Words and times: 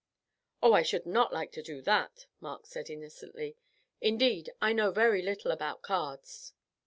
"Oh, 0.63 0.73
I 0.73 0.81
should 0.81 1.05
not 1.05 1.31
like 1.31 1.51
to 1.51 1.61
do 1.61 1.79
that," 1.83 2.25
Mark 2.39 2.65
said 2.65 2.89
innocently; 2.89 3.55
"indeed, 4.01 4.51
I 4.59 4.73
know 4.73 4.89
very 4.89 5.21
little 5.21 5.51
about 5.51 5.83
cards." 5.83 6.53